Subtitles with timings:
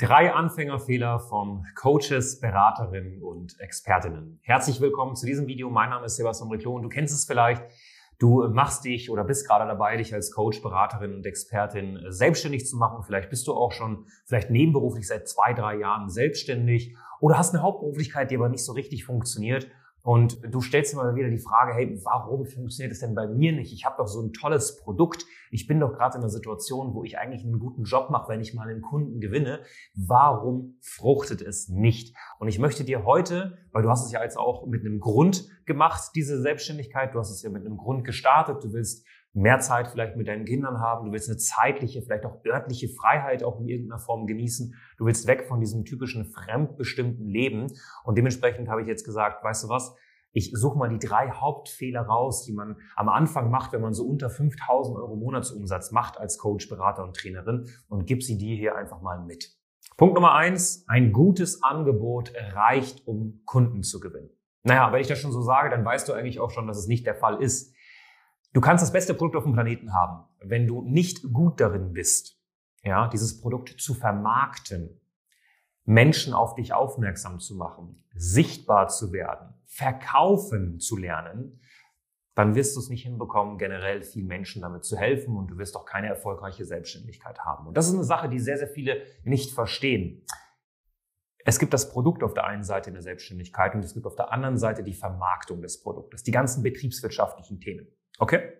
[0.00, 4.40] Drei Anfängerfehler von Coaches, Beraterinnen und Expertinnen.
[4.40, 5.68] Herzlich willkommen zu diesem Video.
[5.68, 7.62] Mein Name ist Sebastian Riclo und du kennst es vielleicht.
[8.18, 12.78] Du machst dich oder bist gerade dabei, dich als Coach, Beraterin und Expertin selbstständig zu
[12.78, 13.02] machen.
[13.02, 17.62] Vielleicht bist du auch schon, vielleicht nebenberuflich seit zwei, drei Jahren selbstständig oder hast eine
[17.62, 19.68] Hauptberuflichkeit, die aber nicht so richtig funktioniert
[20.02, 23.72] und du stellst immer wieder die Frage, hey, warum funktioniert es denn bei mir nicht?
[23.72, 25.26] Ich habe doch so ein tolles Produkt.
[25.50, 28.40] Ich bin doch gerade in einer Situation, wo ich eigentlich einen guten Job mache, wenn
[28.40, 29.60] ich mal einen Kunden gewinne.
[29.94, 32.16] Warum fruchtet es nicht?
[32.38, 35.48] Und ich möchte dir heute, weil du hast es ja jetzt auch mit einem Grund
[35.66, 39.88] gemacht, diese Selbstständigkeit, du hast es ja mit einem Grund gestartet, du willst mehr Zeit
[39.88, 43.68] vielleicht mit deinen Kindern haben, du willst eine zeitliche, vielleicht auch örtliche Freiheit auch in
[43.68, 47.68] irgendeiner Form genießen, du willst weg von diesem typischen fremdbestimmten Leben
[48.04, 49.94] und dementsprechend habe ich jetzt gesagt, weißt du was,
[50.32, 54.04] ich suche mal die drei Hauptfehler raus, die man am Anfang macht, wenn man so
[54.04, 58.76] unter 5000 Euro Monatsumsatz macht als Coach, Berater und Trainerin und gib sie dir hier
[58.76, 59.56] einfach mal mit.
[59.96, 64.30] Punkt Nummer eins, ein gutes Angebot reicht, um Kunden zu gewinnen.
[64.62, 66.86] Naja, wenn ich das schon so sage, dann weißt du eigentlich auch schon, dass es
[66.86, 67.74] nicht der Fall ist.
[68.52, 70.24] Du kannst das beste Produkt auf dem Planeten haben.
[70.40, 72.36] Wenn du nicht gut darin bist,
[72.82, 75.00] ja, dieses Produkt zu vermarkten,
[75.84, 81.60] Menschen auf dich aufmerksam zu machen, sichtbar zu werden, verkaufen zu lernen,
[82.34, 85.76] dann wirst du es nicht hinbekommen, generell vielen Menschen damit zu helfen und du wirst
[85.76, 87.66] auch keine erfolgreiche Selbstständigkeit haben.
[87.66, 90.24] Und das ist eine Sache, die sehr, sehr viele nicht verstehen.
[91.44, 94.16] Es gibt das Produkt auf der einen Seite in der Selbstständigkeit und es gibt auf
[94.16, 97.88] der anderen Seite die Vermarktung des Produktes, die ganzen betriebswirtschaftlichen Themen.
[98.20, 98.52] Okay?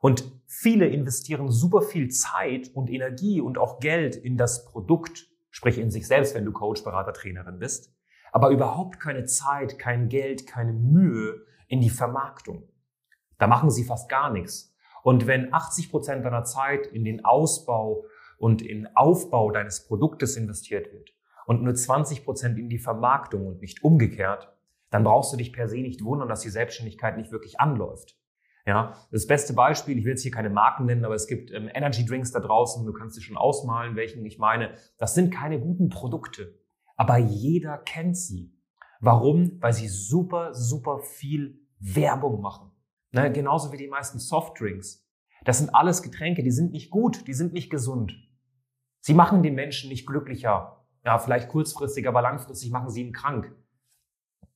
[0.00, 5.78] Und viele investieren super viel Zeit und Energie und auch Geld in das Produkt, sprich
[5.78, 7.92] in sich selbst, wenn du Coach, Berater, Trainerin bist,
[8.32, 12.68] aber überhaupt keine Zeit, kein Geld, keine Mühe in die Vermarktung.
[13.38, 14.74] Da machen sie fast gar nichts.
[15.02, 18.04] Und wenn 80 Prozent deiner Zeit in den Ausbau
[18.38, 21.10] und in Aufbau deines Produktes investiert wird
[21.46, 24.54] und nur 20 Prozent in die Vermarktung und nicht umgekehrt,
[24.90, 28.16] dann brauchst du dich per se nicht wundern, dass die Selbstständigkeit nicht wirklich anläuft.
[28.66, 31.68] Ja, das beste Beispiel, ich will jetzt hier keine Marken nennen, aber es gibt ähm,
[31.72, 34.74] Energy Drinks da draußen, du kannst dir schon ausmalen, welchen ich meine.
[34.96, 36.58] Das sind keine guten Produkte,
[36.96, 38.58] aber jeder kennt sie.
[39.00, 39.60] Warum?
[39.60, 42.70] Weil sie super, super viel Werbung machen.
[43.12, 43.30] Ne?
[43.30, 45.06] Genauso wie die meisten Softdrinks.
[45.44, 48.14] Das sind alles Getränke, die sind nicht gut, die sind nicht gesund.
[49.00, 50.86] Sie machen den Menschen nicht glücklicher.
[51.04, 53.54] Ja, vielleicht kurzfristig, aber langfristig machen sie ihn krank.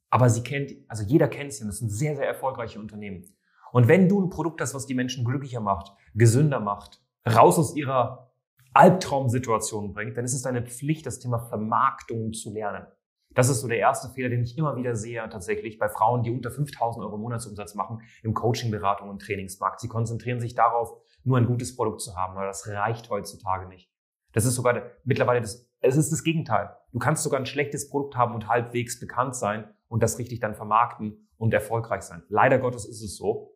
[0.09, 3.38] Aber sie kennt, also jeder kennt sie und das sind sehr, sehr erfolgreiche Unternehmen.
[3.73, 7.77] Und wenn du ein Produkt hast, was die Menschen glücklicher macht, gesünder macht, raus aus
[7.77, 8.33] ihrer
[8.75, 12.87] Albtraumsituation bringt, dann ist es deine Pflicht, das Thema Vermarktung zu lernen.
[13.34, 16.31] Das ist so der erste Fehler, den ich immer wieder sehe, tatsächlich bei Frauen, die
[16.31, 19.81] unter 5000 Euro Monatsumsatz machen im Coaching, Beratung und Trainingsmarkt.
[19.81, 23.91] Sie konzentrieren sich darauf, nur ein gutes Produkt zu haben, aber das reicht heutzutage nicht.
[24.33, 26.75] Das ist sogar mittlerweile das, es ist das Gegenteil.
[26.93, 30.55] Du kannst sogar ein schlechtes Produkt haben und halbwegs bekannt sein und das richtig dann
[30.55, 32.23] vermarkten und erfolgreich sein.
[32.28, 33.55] Leider Gottes ist es so.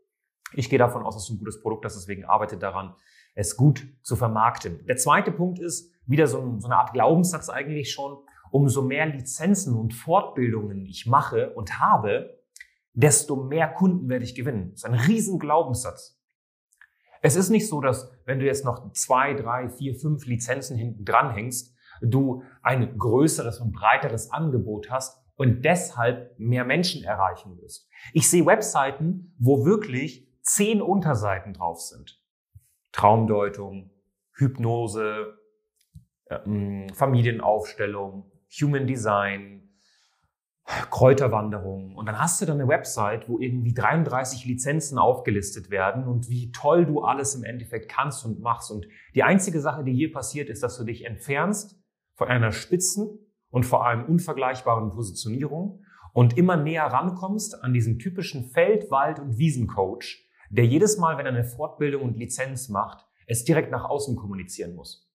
[0.54, 2.94] Ich gehe davon aus, dass du ein gutes Produkt hast, deswegen arbeite daran,
[3.34, 4.84] es gut zu vermarkten.
[4.86, 8.18] Der zweite Punkt ist wieder so, so eine Art Glaubenssatz eigentlich schon.
[8.50, 12.42] Umso mehr Lizenzen und Fortbildungen ich mache und habe,
[12.92, 14.72] desto mehr Kunden werde ich gewinnen.
[14.72, 16.20] Das ist ein riesen Glaubenssatz.
[17.22, 21.04] Es ist nicht so, dass wenn du jetzt noch zwei, drei, vier, fünf Lizenzen hinten
[21.04, 27.88] dran hängst, du ein größeres und breiteres Angebot hast und deshalb mehr Menschen erreichen wirst.
[28.12, 32.20] Ich sehe Webseiten, wo wirklich zehn Unterseiten drauf sind.
[32.92, 33.90] Traumdeutung,
[34.34, 35.38] Hypnose,
[36.26, 38.30] äh, Familienaufstellung,
[38.60, 39.62] Human Design,
[40.64, 41.96] Kräuterwanderung.
[41.96, 46.52] Und dann hast du dann eine Website, wo irgendwie 33 Lizenzen aufgelistet werden und wie
[46.52, 48.70] toll du alles im Endeffekt kannst und machst.
[48.70, 51.76] Und die einzige Sache, die hier passiert, ist, dass du dich entfernst
[52.14, 53.18] von einer spitzen
[53.50, 59.38] und vor allem unvergleichbaren Positionierung und immer näher rankommst an diesen typischen Feld-, Wald- und
[59.38, 64.16] Wiesencoach, der jedes Mal, wenn er eine Fortbildung und Lizenz macht, es direkt nach außen
[64.16, 65.08] kommunizieren muss.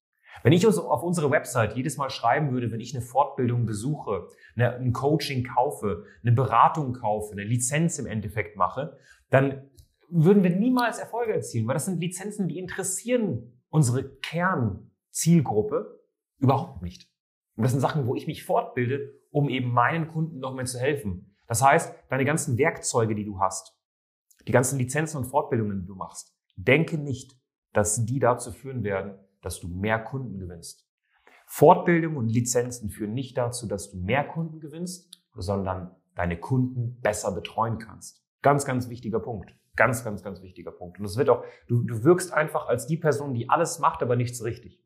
[0.44, 4.76] Wenn ich auf unsere Website jedes Mal schreiben würde, wenn ich eine Fortbildung besuche, eine,
[4.76, 8.98] ein Coaching kaufe, eine Beratung kaufe, eine Lizenz im Endeffekt mache,
[9.30, 9.70] dann
[10.10, 16.00] würden wir niemals Erfolge erzielen, weil das sind Lizenzen, die interessieren unsere Kernzielgruppe
[16.40, 17.12] überhaupt nicht.
[17.56, 20.80] Und das sind Sachen, wo ich mich fortbilde, um eben meinen Kunden noch mehr zu
[20.80, 21.36] helfen.
[21.48, 23.77] Das heißt, deine ganzen Werkzeuge, die du hast,
[24.48, 27.38] die ganzen Lizenzen und Fortbildungen, die du machst, denke nicht,
[27.74, 30.88] dass die dazu führen werden, dass du mehr Kunden gewinnst.
[31.46, 37.32] Fortbildung und Lizenzen führen nicht dazu, dass du mehr Kunden gewinnst, sondern deine Kunden besser
[37.32, 38.24] betreuen kannst.
[38.42, 39.54] Ganz, ganz wichtiger Punkt.
[39.76, 41.00] Ganz, ganz, ganz wichtiger Punkt.
[41.00, 44.16] Und es wird auch, du, du wirkst einfach als die Person, die alles macht, aber
[44.16, 44.82] nichts richtig.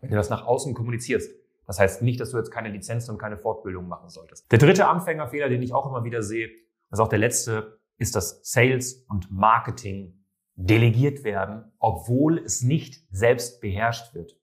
[0.00, 1.30] Wenn du das nach außen kommunizierst.
[1.66, 4.50] Das heißt nicht, dass du jetzt keine Lizenzen und keine Fortbildung machen solltest.
[4.50, 6.48] Der dritte Anfängerfehler, den ich auch immer wieder sehe,
[6.88, 10.24] das ist auch der letzte, ist, dass Sales und Marketing
[10.54, 14.40] delegiert werden, obwohl es nicht selbst beherrscht wird.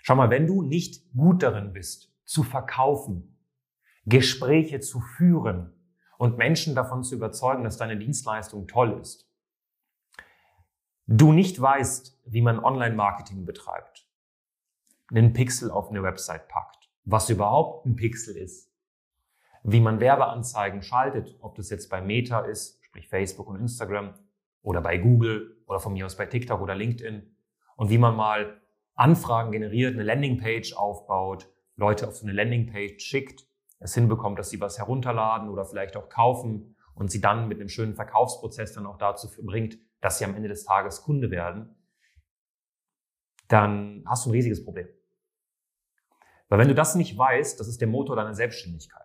[0.00, 3.38] Schau mal, wenn du nicht gut darin bist, zu verkaufen,
[4.06, 5.74] Gespräche zu führen,
[6.18, 9.30] und Menschen davon zu überzeugen, dass deine Dienstleistung toll ist.
[11.06, 14.08] Du nicht weißt, wie man Online-Marketing betreibt,
[15.10, 18.72] einen Pixel auf eine Website packt, was überhaupt ein Pixel ist,
[19.64, 24.14] wie man Werbeanzeigen schaltet, ob das jetzt bei Meta ist, sprich Facebook und Instagram,
[24.62, 27.34] oder bei Google oder von mir aus bei TikTok oder LinkedIn,
[27.76, 28.60] und wie man mal
[28.94, 33.44] Anfragen generiert, eine Landingpage aufbaut, Leute auf so eine Landingpage schickt
[33.80, 37.68] es hinbekommt, dass sie was herunterladen oder vielleicht auch kaufen und sie dann mit einem
[37.68, 41.76] schönen Verkaufsprozess dann auch dazu bringt, dass sie am Ende des Tages Kunde werden,
[43.48, 44.88] dann hast du ein riesiges Problem.
[46.48, 49.03] Weil wenn du das nicht weißt, das ist der Motor deiner Selbstständigkeit.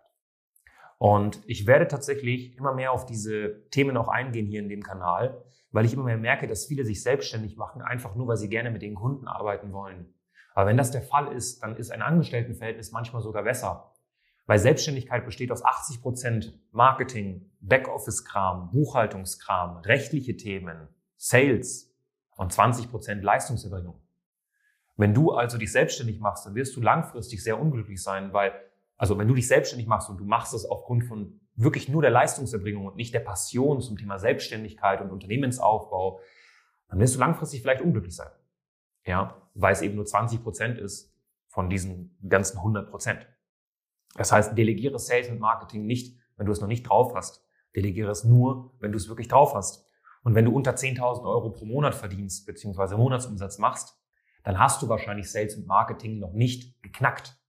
[1.00, 5.42] Und ich werde tatsächlich immer mehr auf diese Themen auch eingehen hier in dem Kanal,
[5.70, 8.70] weil ich immer mehr merke, dass viele sich selbstständig machen, einfach nur, weil sie gerne
[8.70, 10.12] mit den Kunden arbeiten wollen.
[10.54, 13.94] Aber wenn das der Fall ist, dann ist ein Angestelltenverhältnis manchmal sogar besser,
[14.44, 20.86] weil Selbstständigkeit besteht aus 80 Prozent Marketing, Backoffice-Kram, Buchhaltungskram, rechtliche Themen,
[21.16, 21.96] Sales
[22.36, 24.02] und 20 Prozent Leistungserbringung.
[24.98, 28.52] Wenn du also dich selbstständig machst, dann wirst du langfristig sehr unglücklich sein, weil,
[29.00, 32.10] also wenn du dich selbstständig machst und du machst es aufgrund von wirklich nur der
[32.10, 36.20] Leistungserbringung und nicht der Passion zum Thema Selbstständigkeit und Unternehmensaufbau,
[36.86, 38.28] dann wirst du langfristig vielleicht unglücklich sein.
[39.06, 41.16] Ja, weil es eben nur 20 Prozent ist
[41.46, 43.26] von diesen ganzen 100 Prozent.
[44.16, 47.42] Das heißt, delegiere Sales und Marketing nicht, wenn du es noch nicht drauf hast.
[47.74, 49.86] Delegiere es nur, wenn du es wirklich drauf hast.
[50.24, 53.98] Und wenn du unter 10.000 Euro pro Monat verdienst, beziehungsweise Monatsumsatz machst,
[54.44, 57.39] dann hast du wahrscheinlich Sales und Marketing noch nicht geknackt.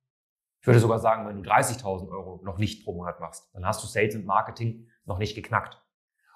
[0.61, 3.83] Ich würde sogar sagen, wenn du 30.000 Euro noch nicht pro Monat machst, dann hast
[3.83, 5.81] du Sales und Marketing noch nicht geknackt.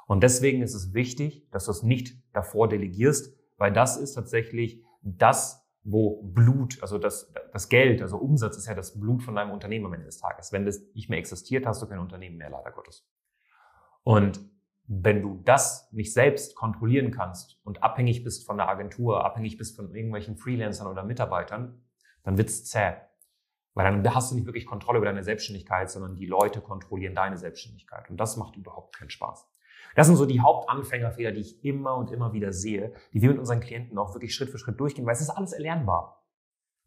[0.07, 4.83] Und deswegen ist es wichtig, dass du es nicht davor delegierst, weil das ist tatsächlich
[5.03, 9.51] das, wo Blut, also das, das Geld, also Umsatz ist ja das Blut von deinem
[9.51, 10.51] Unternehmen am Ende des Tages.
[10.51, 13.07] Wenn das nicht mehr existiert, hast du kein Unternehmen mehr, leider Gottes.
[14.03, 14.39] Und
[14.87, 19.75] wenn du das nicht selbst kontrollieren kannst und abhängig bist von der Agentur, abhängig bist
[19.75, 21.83] von irgendwelchen Freelancern oder Mitarbeitern,
[22.23, 22.93] dann wird's zäh.
[23.75, 27.37] Weil dann hast du nicht wirklich Kontrolle über deine Selbstständigkeit, sondern die Leute kontrollieren deine
[27.37, 28.09] Selbstständigkeit.
[28.09, 29.47] Und das macht überhaupt keinen Spaß.
[29.95, 33.37] Das sind so die Hauptanfängerfehler, die ich immer und immer wieder sehe, die wir mit
[33.37, 36.25] unseren Klienten auch wirklich Schritt für Schritt durchgehen, weil es ist alles erlernbar.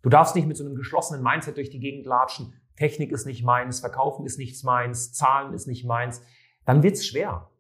[0.03, 2.55] Du darfst nicht mit so einem geschlossenen Mindset durch die Gegend latschen.
[2.77, 6.23] Technik ist nicht meins, Verkaufen ist nichts meins, Zahlen ist nicht meins.
[6.65, 7.51] Dann wird's schwer.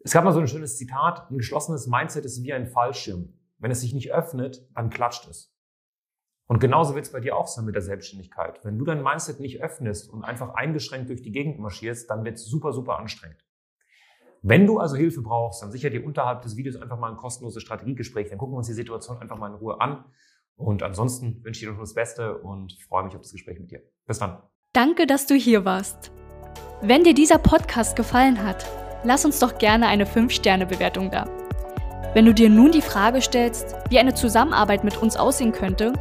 [0.00, 3.32] Es gab mal so ein schönes Zitat, ein geschlossenes Mindset ist wie ein Fallschirm.
[3.58, 5.54] Wenn es sich nicht öffnet, dann klatscht es.
[6.50, 8.58] Und genauso wird es bei dir auch sein mit der Selbstständigkeit.
[8.64, 12.38] Wenn du dein Mindset nicht öffnest und einfach eingeschränkt durch die Gegend marschierst, dann wird
[12.38, 13.44] es super, super anstrengend.
[14.42, 17.62] Wenn du also Hilfe brauchst, dann sicher dir unterhalb des Videos einfach mal ein kostenloses
[17.62, 18.30] Strategiegespräch.
[18.30, 20.04] Dann gucken wir uns die Situation einfach mal in Ruhe an.
[20.56, 23.70] Und ansonsten wünsche ich dir nur das Beste und freue mich auf das Gespräch mit
[23.70, 23.82] dir.
[24.08, 24.42] Bis dann.
[24.72, 26.10] Danke, dass du hier warst.
[26.82, 28.66] Wenn dir dieser Podcast gefallen hat,
[29.04, 31.28] lass uns doch gerne eine 5-Sterne-Bewertung da.
[32.12, 35.92] Wenn du dir nun die Frage stellst, wie eine Zusammenarbeit mit uns aussehen könnte,